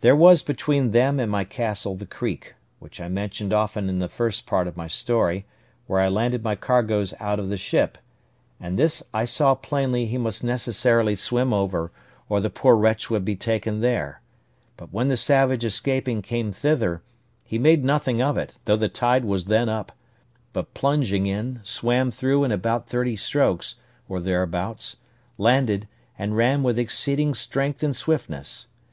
[0.00, 4.08] There was between them and my castle the creek, which I mentioned often in the
[4.08, 5.46] first part of my story,
[5.86, 7.96] where I landed my cargoes out of the ship;
[8.58, 11.92] and this I saw plainly he must necessarily swim over,
[12.28, 14.20] or the poor wretch would be taken there;
[14.76, 17.02] but when the savage escaping came thither,
[17.44, 19.92] he made nothing of it, though the tide was then up;
[20.52, 23.76] but plunging in, swam through in about thirty strokes,
[24.08, 24.96] or thereabouts,
[25.38, 25.86] landed,
[26.18, 28.66] and ran with exceeding strength and swiftness.